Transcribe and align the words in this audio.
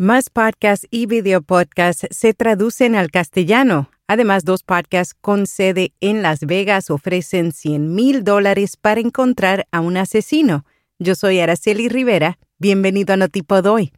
Más 0.00 0.30
podcasts 0.30 0.86
y 0.92 1.06
video 1.06 1.42
podcasts 1.42 2.06
se 2.12 2.32
traducen 2.32 2.94
al 2.94 3.10
castellano. 3.10 3.90
Además, 4.06 4.44
dos 4.44 4.62
podcasts 4.62 5.12
con 5.20 5.48
sede 5.48 5.92
en 6.00 6.22
Las 6.22 6.38
Vegas 6.46 6.88
ofrecen 6.92 7.50
100 7.50 7.96
mil 7.96 8.22
dólares 8.22 8.76
para 8.76 9.00
encontrar 9.00 9.66
a 9.72 9.80
un 9.80 9.96
asesino. 9.96 10.64
Yo 11.00 11.16
soy 11.16 11.40
Araceli 11.40 11.88
Rivera. 11.88 12.38
Bienvenido 12.58 13.12
a 13.12 13.16
Notipod 13.16 13.66
hoy. 13.66 13.92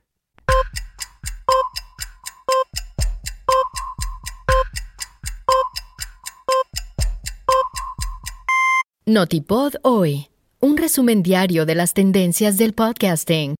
Notipod 9.04 9.74
hoy. 9.82 10.28
Un 10.60 10.78
resumen 10.78 11.22
diario 11.22 11.67
de 11.67 11.74
las 11.74 11.92
tendencias 11.92 12.56
del 12.56 12.72
podcasting. 12.72 13.60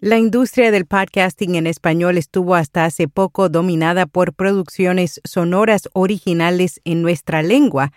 La 0.00 0.16
industria 0.16 0.70
del 0.70 0.86
podcasting 0.86 1.56
en 1.56 1.66
español 1.66 2.18
estuvo 2.18 2.54
hasta 2.54 2.84
hace 2.84 3.08
poco 3.08 3.48
dominada 3.48 4.06
por 4.06 4.32
producciones 4.32 5.20
sonoras 5.24 5.88
originales 5.92 6.80
en 6.84 7.02
nuestra 7.02 7.42
lengua. 7.42 7.90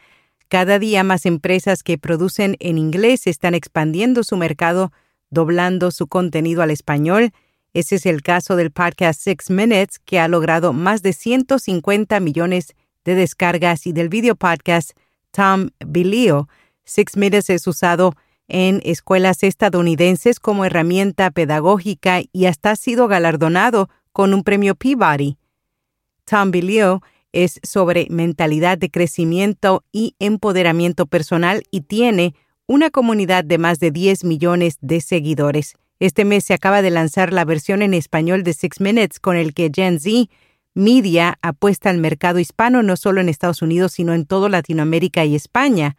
Cada 0.47 0.79
día 0.79 1.03
más 1.03 1.27
empresas 1.27 1.83
que 1.83 1.99
producen 1.99 2.57
en 2.59 2.79
inglés 2.79 3.27
están 3.27 3.53
expandiendo 3.53 4.23
su 4.23 4.35
mercado, 4.35 4.91
doblando 5.29 5.91
su 5.91 6.07
contenido 6.07 6.63
al 6.63 6.71
español. 6.71 7.33
Ese 7.75 7.97
es 7.97 8.07
el 8.07 8.23
caso 8.23 8.55
del 8.55 8.71
podcast 8.71 9.21
Six 9.21 9.51
Minutes, 9.51 9.99
que 9.99 10.19
ha 10.19 10.27
logrado 10.27 10.73
más 10.73 11.03
de 11.03 11.13
150 11.13 12.19
millones 12.19 12.73
de 13.05 13.13
descargas, 13.13 13.85
y 13.85 13.93
del 13.93 14.09
video 14.09 14.35
podcast 14.35 14.93
Tom 15.29 15.69
Bilio. 15.85 16.49
Six 16.83 17.15
Minutes 17.15 17.51
es 17.51 17.67
usado 17.67 18.15
en 18.51 18.81
escuelas 18.83 19.43
estadounidenses 19.43 20.39
como 20.39 20.65
herramienta 20.65 21.31
pedagógica 21.31 22.21
y 22.31 22.45
hasta 22.45 22.71
ha 22.71 22.75
sido 22.75 23.07
galardonado 23.07 23.89
con 24.11 24.33
un 24.33 24.43
premio 24.43 24.75
Peabody. 24.75 25.37
Tom 26.25 26.51
Bilio 26.51 27.01
es 27.31 27.59
sobre 27.63 28.07
mentalidad 28.09 28.77
de 28.77 28.91
crecimiento 28.91 29.83
y 29.91 30.15
empoderamiento 30.19 31.05
personal 31.05 31.63
y 31.71 31.81
tiene 31.81 32.35
una 32.67 32.89
comunidad 32.89 33.43
de 33.45 33.57
más 33.57 33.79
de 33.79 33.91
10 33.91 34.25
millones 34.25 34.77
de 34.81 35.01
seguidores. 35.01 35.75
Este 35.99 36.25
mes 36.25 36.43
se 36.43 36.53
acaba 36.53 36.81
de 36.81 36.89
lanzar 36.89 37.31
la 37.31 37.45
versión 37.45 37.81
en 37.81 37.93
español 37.93 38.43
de 38.43 38.53
Six 38.53 38.81
Minutes 38.81 39.19
con 39.19 39.37
el 39.37 39.53
que 39.53 39.71
Gen 39.73 39.99
Z 39.99 40.29
Media 40.73 41.37
apuesta 41.41 41.89
al 41.89 41.97
mercado 41.97 42.39
hispano 42.39 42.81
no 42.81 42.95
solo 42.95 43.19
en 43.19 43.27
Estados 43.27 43.61
Unidos, 43.61 43.91
sino 43.91 44.13
en 44.13 44.25
toda 44.25 44.47
Latinoamérica 44.47 45.25
y 45.25 45.35
España. 45.35 45.97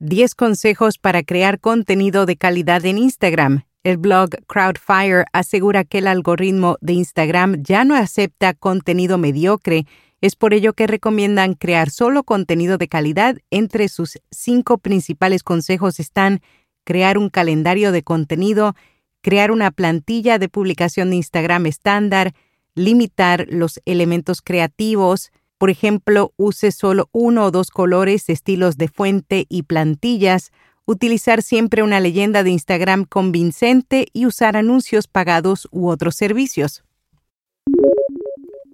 10 0.00 0.36
consejos 0.36 0.96
para 0.96 1.24
crear 1.24 1.58
contenido 1.58 2.24
de 2.24 2.36
calidad 2.36 2.84
en 2.84 2.98
Instagram. 2.98 3.64
El 3.82 3.96
blog 3.96 4.30
Crowdfire 4.46 5.24
asegura 5.32 5.82
que 5.82 5.98
el 5.98 6.06
algoritmo 6.06 6.76
de 6.80 6.92
Instagram 6.92 7.62
ya 7.62 7.84
no 7.84 7.96
acepta 7.96 8.54
contenido 8.54 9.18
mediocre. 9.18 9.86
Es 10.20 10.36
por 10.36 10.54
ello 10.54 10.72
que 10.72 10.86
recomiendan 10.86 11.54
crear 11.54 11.90
solo 11.90 12.22
contenido 12.22 12.78
de 12.78 12.86
calidad. 12.86 13.38
Entre 13.50 13.88
sus 13.88 14.18
cinco 14.30 14.78
principales 14.78 15.42
consejos 15.42 15.98
están 15.98 16.42
crear 16.84 17.18
un 17.18 17.28
calendario 17.28 17.90
de 17.90 18.02
contenido, 18.04 18.74
crear 19.20 19.50
una 19.50 19.72
plantilla 19.72 20.38
de 20.38 20.48
publicación 20.48 21.10
de 21.10 21.16
Instagram 21.16 21.66
estándar, 21.66 22.34
limitar 22.74 23.46
los 23.50 23.80
elementos 23.84 24.42
creativos, 24.42 25.32
por 25.58 25.70
ejemplo, 25.70 26.32
use 26.36 26.70
solo 26.70 27.08
uno 27.12 27.46
o 27.46 27.50
dos 27.50 27.70
colores, 27.70 28.28
estilos 28.28 28.76
de 28.76 28.88
fuente 28.88 29.44
y 29.48 29.64
plantillas, 29.64 30.52
utilizar 30.86 31.42
siempre 31.42 31.82
una 31.82 32.00
leyenda 32.00 32.44
de 32.44 32.50
Instagram 32.50 33.04
convincente 33.04 34.06
y 34.12 34.26
usar 34.26 34.56
anuncios 34.56 35.08
pagados 35.08 35.68
u 35.70 35.88
otros 35.88 36.14
servicios. 36.14 36.84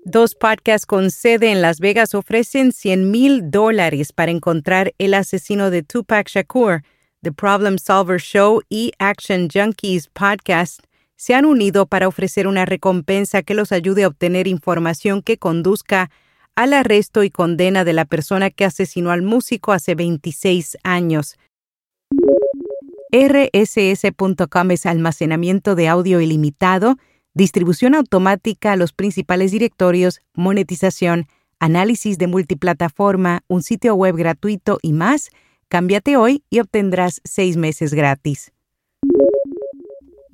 Dos 0.05 0.34
podcasts 0.34 0.87
con 0.87 1.11
sede 1.11 1.50
en 1.50 1.62
Las 1.62 1.81
Vegas 1.81 2.15
ofrecen 2.15 2.73
100 2.73 3.11
mil 3.11 3.50
dólares 3.50 4.12
para 4.12 4.31
encontrar 4.31 4.93
el 4.99 5.15
asesino 5.15 5.71
de 5.71 5.83
Tupac 5.83 6.28
Shakur. 6.28 6.83
The 7.23 7.33
Problem 7.33 7.78
Solver 7.78 8.21
Show 8.21 8.61
y 8.69 8.93
Action 8.99 9.49
Junkies 9.50 10.09
Podcast 10.09 10.81
se 11.17 11.34
han 11.34 11.47
unido 11.47 11.87
para 11.87 12.06
ofrecer 12.06 12.47
una 12.47 12.67
recompensa 12.67 13.43
que 13.43 13.55
los 13.55 13.73
ayude 13.73 14.05
a 14.05 14.09
obtener 14.09 14.47
información 14.47 15.23
que 15.23 15.39
conduzca 15.39 16.11
al 16.57 16.73
arresto 16.73 17.25
y 17.25 17.31
condena 17.31 17.85
de 17.85 17.93
la 17.93 18.05
persona 18.05 18.51
que 18.51 18.65
asesinó 18.65 19.11
al 19.11 19.23
músico 19.23 19.73
hace 19.73 19.95
26 19.95 20.79
años. 20.83 21.37
RSS.com 23.13 24.71
es 24.71 24.87
almacenamiento 24.87 25.75
de 25.75 25.89
audio 25.89 26.21
ilimitado, 26.21 26.97
distribución 27.33 27.95
automática 27.95 28.73
a 28.73 28.77
los 28.77 28.93
principales 28.93 29.53
directorios, 29.53 30.21
monetización, 30.35 31.27
análisis 31.61 32.19
de 32.19 32.27
multiplataforma, 32.27 33.43
un 33.49 33.63
sitio 33.63 33.95
web 33.95 34.17
gratuito 34.17 34.79
y 34.83 34.93
más. 34.93 35.31
Cámbiate 35.69 36.17
hoy 36.17 36.43
y 36.51 36.61
obtendrás 36.61 37.21
seis 37.25 37.57
meses 37.57 37.95
gratis. 37.95 38.53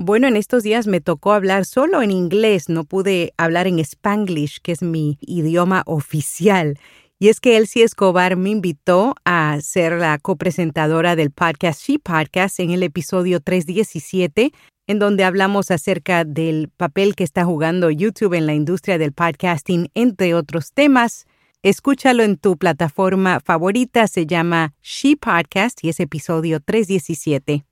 Bueno, 0.03 0.29
en 0.29 0.37
estos 0.37 0.63
días 0.63 0.87
me 0.87 1.03
tocó 1.03 1.35
hablar 1.35 1.67
solo 1.67 2.01
en 2.01 2.11
inglés, 2.11 2.71
no 2.71 2.85
pude 2.85 3.35
hablar 3.37 3.67
en 3.67 3.79
spanglish, 3.81 4.61
que 4.63 4.73
es 4.73 4.81
mi 4.81 5.19
idioma 5.21 5.83
oficial. 5.85 6.79
Y 7.19 7.29
es 7.29 7.39
que 7.39 7.59
Elsie 7.59 7.85
Escobar 7.85 8.37
me 8.37 8.49
invitó 8.49 9.15
a 9.27 9.59
ser 9.61 9.93
la 9.99 10.17
copresentadora 10.17 11.17
del 11.17 11.31
podcast 11.31 11.83
She 11.83 11.99
Podcast 11.99 12.61
en 12.61 12.71
el 12.71 12.83
episodio 12.83 13.41
317, 13.41 14.53
en 14.87 14.99
donde 14.99 15.25
hablamos 15.25 15.71
acerca 15.71 16.25
del 16.25 16.71
papel 16.75 17.15
que 17.15 17.25
está 17.25 17.45
jugando 17.45 17.91
YouTube 17.91 18.33
en 18.33 18.47
la 18.47 18.55
industria 18.55 18.97
del 18.97 19.13
podcasting, 19.13 19.91
entre 19.93 20.33
otros 20.33 20.73
temas. 20.73 21.27
Escúchalo 21.63 22.23
en 22.23 22.39
tu 22.39 22.57
plataforma 22.57 23.41
favorita, 23.41 24.07
se 24.07 24.25
llama 24.25 24.73
She 24.81 25.19
Podcast 25.19 25.85
y 25.85 25.91
es 25.91 26.01
episodio 26.01 26.61
317 26.61 27.67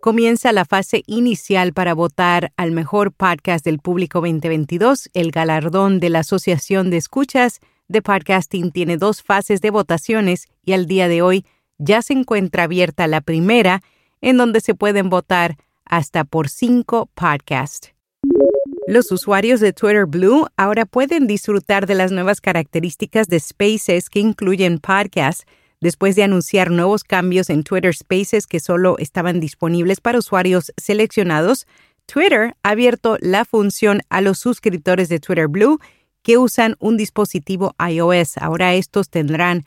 comienza 0.00 0.52
la 0.52 0.64
fase 0.64 1.02
inicial 1.06 1.72
para 1.72 1.94
votar 1.94 2.52
al 2.56 2.70
mejor 2.70 3.12
podcast 3.12 3.64
del 3.64 3.78
público 3.78 4.20
2022. 4.20 5.10
El 5.14 5.30
galardón 5.30 6.00
de 6.00 6.10
la 6.10 6.20
Asociación 6.20 6.90
de 6.90 6.98
Escuchas 6.98 7.60
de 7.88 8.02
Podcasting 8.02 8.70
tiene 8.70 8.96
dos 8.96 9.22
fases 9.22 9.60
de 9.60 9.70
votaciones 9.70 10.46
y 10.64 10.72
al 10.72 10.86
día 10.86 11.08
de 11.08 11.22
hoy 11.22 11.44
ya 11.78 12.02
se 12.02 12.12
encuentra 12.12 12.64
abierta 12.64 13.06
la 13.06 13.20
primera, 13.20 13.82
en 14.20 14.36
donde 14.36 14.60
se 14.60 14.74
pueden 14.74 15.10
votar 15.10 15.56
hasta 15.84 16.24
por 16.24 16.48
cinco 16.48 17.08
podcasts. 17.14 17.94
Los 18.86 19.12
usuarios 19.12 19.60
de 19.60 19.72
Twitter 19.72 20.06
Blue 20.06 20.46
ahora 20.56 20.86
pueden 20.86 21.26
disfrutar 21.26 21.86
de 21.86 21.94
las 21.94 22.10
nuevas 22.10 22.40
características 22.40 23.28
de 23.28 23.40
Spaces 23.40 24.10
que 24.10 24.20
incluyen 24.20 24.78
podcasts 24.78 25.44
después 25.80 26.16
de 26.16 26.24
anunciar 26.24 26.70
nuevos 26.70 27.04
cambios 27.04 27.50
en 27.50 27.62
Twitter 27.62 27.94
Spaces 27.94 28.46
que 28.46 28.60
solo 28.60 28.96
estaban 28.98 29.40
disponibles 29.40 30.00
para 30.00 30.18
usuarios 30.18 30.72
seleccionados, 30.76 31.66
Twitter 32.06 32.54
ha 32.62 32.70
abierto 32.70 33.18
la 33.20 33.44
función 33.44 34.00
a 34.08 34.20
los 34.20 34.38
suscriptores 34.38 35.08
de 35.08 35.20
Twitter 35.20 35.46
Blue 35.46 35.78
que 36.22 36.38
usan 36.38 36.76
un 36.78 36.96
dispositivo 36.96 37.74
iOS. 37.78 38.38
Ahora 38.38 38.74
estos 38.74 39.10
tendrán 39.10 39.66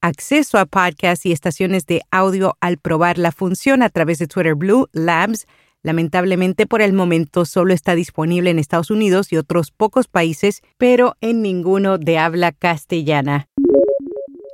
acceso 0.00 0.58
a 0.58 0.66
podcasts 0.66 1.26
y 1.26 1.32
estaciones 1.32 1.86
de 1.86 2.02
audio 2.10 2.56
al 2.60 2.78
probar 2.78 3.18
la 3.18 3.32
función 3.32 3.82
a 3.82 3.90
través 3.90 4.18
de 4.18 4.26
Twitter 4.26 4.54
Blue 4.54 4.88
Labs. 4.92 5.46
Lamentablemente 5.82 6.66
por 6.66 6.82
el 6.82 6.92
momento 6.92 7.44
solo 7.44 7.72
está 7.72 7.94
disponible 7.94 8.50
en 8.50 8.58
Estados 8.58 8.90
Unidos 8.90 9.32
y 9.32 9.36
otros 9.36 9.70
pocos 9.70 10.08
países, 10.08 10.62
pero 10.78 11.16
en 11.20 11.42
ninguno 11.42 11.98
de 11.98 12.18
habla 12.18 12.52
castellana. 12.52 13.48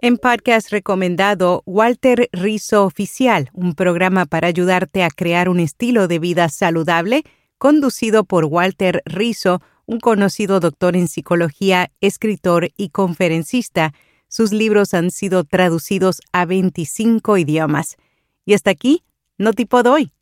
En 0.02 0.19
podcast 0.19 0.70
recomendado 0.70 1.62
Walter 1.64 2.28
Rizzo 2.31 2.84
Oficial, 2.84 3.48
un 3.54 3.75
programa 3.75 4.26
para 4.26 4.46
ayudarte 4.46 5.02
a 5.02 5.08
crear 5.08 5.48
un 5.48 5.58
estilo 5.58 6.06
de 6.06 6.19
vida 6.19 6.50
saludable, 6.50 7.25
conducido 7.56 8.25
por 8.25 8.44
Walter 8.44 9.02
Rizzo, 9.06 9.62
un 9.87 9.98
conocido 9.98 10.60
doctor 10.60 10.96
en 10.96 11.08
psicología, 11.08 11.90
escritor 12.02 12.69
y 12.76 12.90
conferencista. 12.90 13.94
Sus 14.28 14.52
libros 14.52 14.93
han 14.93 15.10
sido 15.10 15.44
traducidos 15.44 16.20
a 16.31 16.44
25 16.44 17.38
idiomas. 17.38 17.96
Y 18.44 18.52
hasta 18.52 18.72
aquí, 18.72 19.02
no 19.38 19.54
tipo 19.54 19.82
doy. 19.82 20.12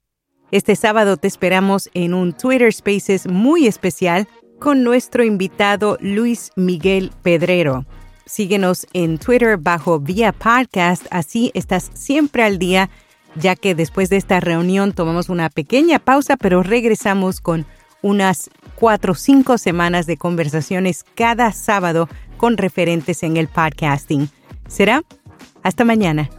Este 0.52 0.76
sábado 0.76 1.16
te 1.16 1.26
esperamos 1.26 1.90
en 1.94 2.14
un 2.14 2.32
Twitter 2.32 2.72
Spaces 2.72 3.26
muy 3.26 3.66
especial 3.66 4.28
con 4.60 4.84
nuestro 4.84 5.24
invitado 5.24 5.98
Luis 6.00 6.52
Miguel 6.54 7.10
Pedrero. 7.24 7.84
Síguenos 8.26 8.86
en 8.92 9.18
Twitter 9.18 9.56
bajo 9.56 10.00
Vía 10.00 10.32
Podcast, 10.32 11.06
así 11.10 11.50
estás 11.54 11.90
siempre 11.94 12.42
al 12.42 12.58
día, 12.58 12.90
ya 13.34 13.56
que 13.56 13.74
después 13.74 14.10
de 14.10 14.16
esta 14.16 14.40
reunión 14.40 14.92
tomamos 14.92 15.28
una 15.28 15.50
pequeña 15.50 15.98
pausa, 15.98 16.36
pero 16.36 16.62
regresamos 16.62 17.40
con 17.40 17.66
unas 18.02 18.50
cuatro 18.74 19.12
o 19.12 19.16
cinco 19.16 19.58
semanas 19.58 20.06
de 20.06 20.16
conversaciones 20.16 21.04
cada 21.14 21.52
sábado 21.52 22.08
con 22.36 22.56
referentes 22.56 23.22
en 23.22 23.36
el 23.36 23.48
podcasting. 23.48 24.28
¿Será? 24.68 25.02
Hasta 25.62 25.84
mañana. 25.84 26.30